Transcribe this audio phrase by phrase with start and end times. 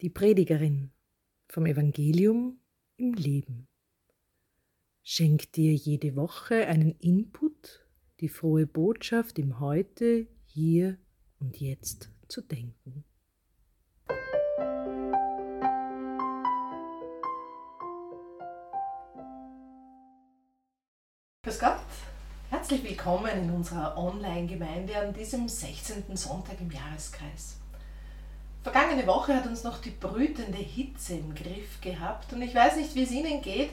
[0.00, 0.92] Die Predigerin
[1.48, 2.60] vom Evangelium
[2.98, 3.66] im Leben
[5.02, 7.84] schenkt dir jede Woche einen Input,
[8.20, 10.98] die frohe Botschaft im Heute, hier
[11.40, 13.04] und jetzt zu denken.
[21.42, 21.80] Grüß Gott,
[22.50, 26.16] herzlich willkommen in unserer Online-Gemeinde an diesem 16.
[26.16, 27.58] Sonntag im Jahreskreis.
[28.70, 32.94] Vergangene Woche hat uns noch die brütende Hitze im Griff gehabt und ich weiß nicht,
[32.94, 33.70] wie es Ihnen geht,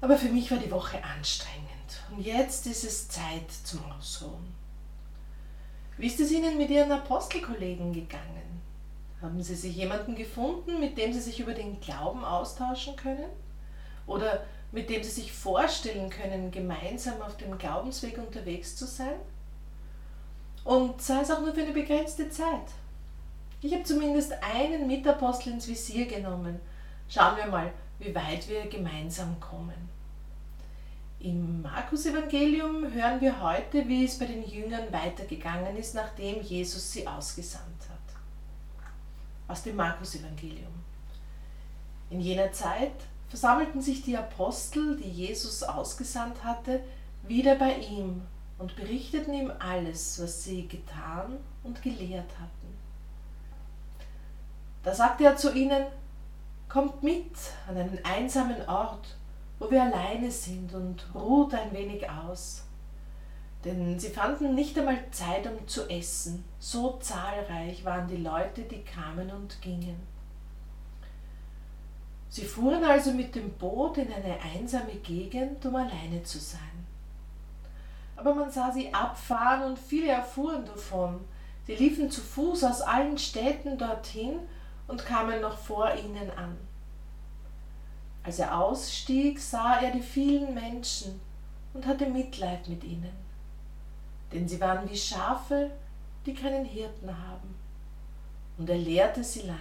[0.00, 4.54] aber für mich war die Woche anstrengend und jetzt ist es Zeit zum Ausruhen.
[5.98, 8.62] Wie ist es Ihnen mit Ihren Apostelkollegen gegangen?
[9.20, 13.30] Haben Sie sich jemanden gefunden, mit dem Sie sich über den Glauben austauschen können?
[14.06, 19.16] Oder mit dem Sie sich vorstellen können, gemeinsam auf dem Glaubensweg unterwegs zu sein?
[20.62, 22.70] Und sei es auch nur für eine begrenzte Zeit.
[23.64, 26.60] Ich habe zumindest einen Mitapostel ins Visier genommen.
[27.08, 29.88] Schauen wir mal, wie weit wir gemeinsam kommen.
[31.18, 37.06] Im Markus-Evangelium hören wir heute, wie es bei den Jüngern weitergegangen ist, nachdem Jesus sie
[37.08, 38.16] ausgesandt hat.
[39.48, 40.74] Aus dem Markus-Evangelium.
[42.10, 42.92] In jener Zeit
[43.30, 46.84] versammelten sich die Apostel, die Jesus ausgesandt hatte,
[47.22, 48.20] wieder bei ihm
[48.58, 52.83] und berichteten ihm alles, was sie getan und gelehrt hatten.
[54.84, 55.86] Da sagte er zu ihnen,
[56.68, 57.32] kommt mit
[57.66, 59.16] an einen einsamen Ort,
[59.58, 62.64] wo wir alleine sind und ruht ein wenig aus.
[63.64, 68.82] Denn sie fanden nicht einmal Zeit, um zu essen, so zahlreich waren die Leute, die
[68.82, 69.96] kamen und gingen.
[72.28, 76.60] Sie fuhren also mit dem Boot in eine einsame Gegend, um alleine zu sein.
[78.16, 81.20] Aber man sah sie abfahren und viele erfuhren davon.
[81.66, 84.40] Sie liefen zu Fuß aus allen Städten dorthin
[84.86, 86.56] und kamen noch vor ihnen an.
[88.22, 91.20] Als er ausstieg, sah er die vielen Menschen
[91.74, 93.12] und hatte Mitleid mit ihnen,
[94.32, 95.70] denn sie waren wie Schafe,
[96.24, 97.54] die keinen Hirten haben,
[98.56, 99.58] und er lehrte sie lange.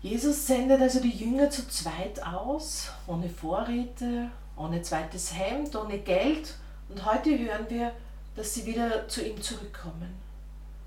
[0.00, 6.54] Jesus sendet also die Jünger zu zweit aus, ohne Vorräte, ohne zweites Hemd, ohne Geld,
[6.88, 7.92] und heute hören wir,
[8.36, 10.25] dass sie wieder zu ihm zurückkommen.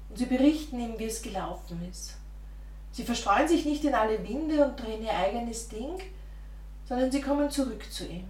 [0.09, 2.15] Und sie berichten ihm, wie es gelaufen ist.
[2.91, 5.99] Sie verstreuen sich nicht in alle Winde und drehen ihr eigenes Ding,
[6.87, 8.25] sondern sie kommen zurück zu ihm.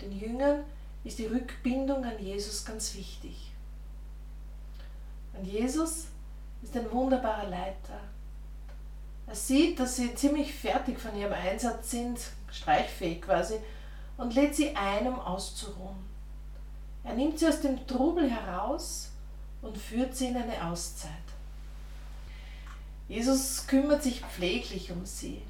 [0.00, 0.64] Den Jüngern
[1.04, 3.52] ist die Rückbindung an Jesus ganz wichtig.
[5.34, 6.06] Und Jesus
[6.62, 8.00] ist ein wunderbarer Leiter.
[9.26, 12.18] Er sieht, dass sie ziemlich fertig von ihrem Einsatz sind,
[12.50, 13.56] streichfähig quasi,
[14.16, 16.06] und lädt sie ein, um auszuruhen.
[17.04, 19.10] Er nimmt sie aus dem Trubel heraus
[19.66, 21.10] und führt sie in eine Auszeit.
[23.08, 25.42] Jesus kümmert sich pfleglich um sie.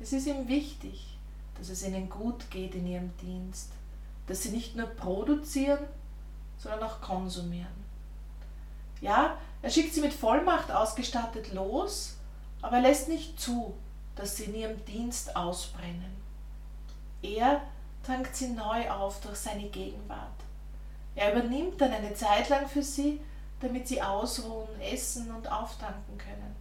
[0.00, 1.16] Es ist ihm wichtig,
[1.58, 3.70] dass es ihnen gut geht in ihrem Dienst,
[4.26, 5.84] dass sie nicht nur produzieren,
[6.58, 7.84] sondern auch konsumieren.
[9.00, 12.16] Ja, er schickt sie mit Vollmacht ausgestattet los,
[12.62, 13.74] aber er lässt nicht zu,
[14.16, 16.14] dass sie in ihrem Dienst ausbrennen.
[17.22, 17.62] Er
[18.04, 20.28] tankt sie neu auf durch seine Gegenwart.
[21.14, 23.20] Er übernimmt dann eine Zeit lang für sie,
[23.60, 26.56] damit sie ausruhen, essen und auftanken können.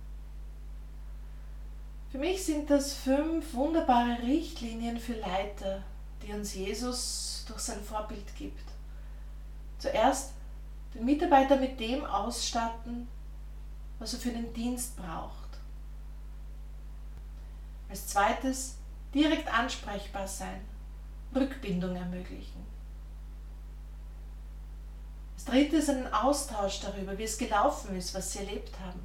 [2.12, 5.82] Für mich sind das fünf wunderbare Richtlinien für Leiter,
[6.22, 8.64] die uns Jesus durch sein Vorbild gibt.
[9.80, 10.34] Zuerst
[10.94, 13.08] den Mitarbeiter mit dem ausstatten,
[13.98, 15.34] was er für den Dienst braucht.
[17.90, 18.78] Als zweites
[19.14, 20.62] direkt ansprechbar sein,
[21.36, 22.64] Rückbindung ermöglichen.
[25.44, 29.02] Das dritte ist ein Austausch darüber, wie es gelaufen ist, was sie erlebt haben.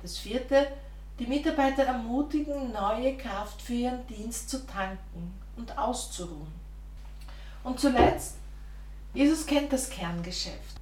[0.00, 0.68] Das vierte,
[1.18, 6.54] die Mitarbeiter ermutigen, neue Kraft für ihren Dienst zu tanken und auszuruhen.
[7.62, 8.36] Und zuletzt,
[9.12, 10.80] Jesus kennt das Kerngeschäft.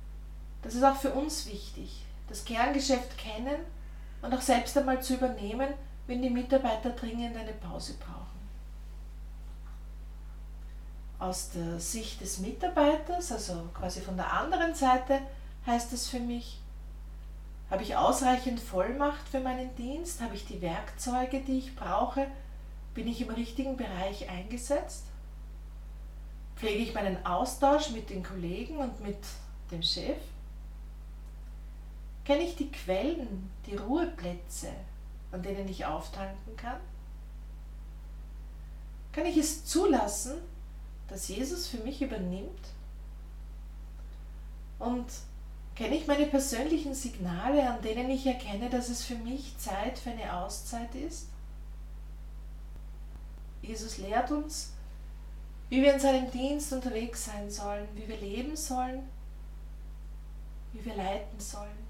[0.63, 3.59] Das ist auch für uns wichtig, das Kerngeschäft kennen
[4.23, 5.71] und auch selbst einmal zu übernehmen,
[6.07, 8.36] wenn die Mitarbeiter dringend eine Pause brauchen
[11.19, 15.21] aus der Sicht des Mitarbeiters, also quasi von der anderen Seite,
[15.67, 16.61] heißt es für mich,
[17.71, 20.21] habe ich ausreichend Vollmacht für meinen Dienst?
[20.21, 22.29] Habe ich die Werkzeuge, die ich brauche?
[22.95, 25.05] Bin ich im richtigen Bereich eingesetzt?
[26.57, 29.19] Pflege ich meinen Austausch mit den Kollegen und mit
[29.71, 30.17] dem Chef?
[32.25, 34.71] Kenne ich die Quellen, die Ruheplätze,
[35.33, 36.81] an denen ich auftanken kann?
[39.13, 40.39] Kann ich es zulassen,
[41.09, 42.73] dass Jesus für mich übernimmt?
[44.79, 45.07] Und
[45.77, 50.11] Kenne ich meine persönlichen Signale, an denen ich erkenne, dass es für mich Zeit für
[50.11, 51.29] eine Auszeit ist?
[53.61, 54.73] Jesus lehrt uns,
[55.69, 59.07] wie wir in seinem Dienst unterwegs sein sollen, wie wir leben sollen,
[60.73, 61.87] wie wir leiten sollen.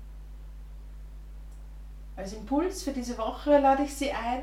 [2.17, 4.43] Als Impuls für diese Woche lade ich Sie ein,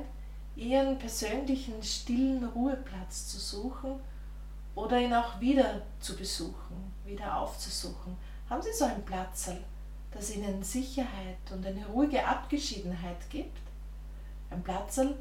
[0.56, 4.00] Ihren persönlichen stillen Ruheplatz zu suchen
[4.75, 8.18] oder ihn auch wieder zu besuchen, wieder aufzusuchen.
[8.50, 9.52] Haben Sie so ein Platz,
[10.12, 13.58] das Ihnen Sicherheit und eine ruhige Abgeschiedenheit gibt?
[14.50, 15.16] Ein Platz, in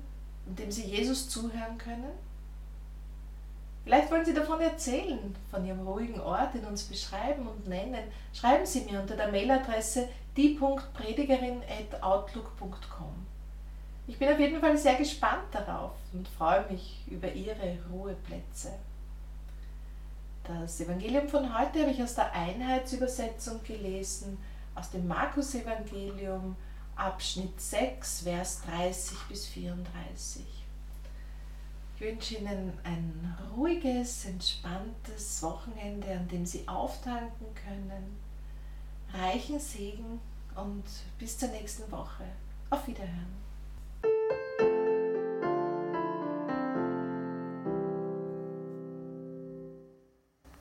[0.47, 2.13] dem Sie Jesus zuhören können?
[3.85, 8.05] Vielleicht wollen Sie davon erzählen, von Ihrem ruhigen Ort, in uns beschreiben und nennen.
[8.33, 13.27] Schreiben Sie mir unter der Mailadresse die.predigerin.outlook.com.
[14.07, 18.71] Ich bin auf jeden Fall sehr gespannt darauf und freue mich über Ihre Ruheplätze.
[20.45, 24.39] Das Evangelium von heute habe ich aus der Einheitsübersetzung gelesen,
[24.75, 26.57] aus dem Markus-Evangelium,
[26.97, 30.45] Abschnitt 6, Vers 30 bis 34.
[31.95, 38.19] Ich wünsche Ihnen ein ruhiges, entspanntes Wochenende, an dem Sie auftanken können
[39.15, 40.21] reichen Segen
[40.55, 40.85] und
[41.19, 42.25] bis zur nächsten Woche.
[42.71, 43.43] Auf Wiederhören.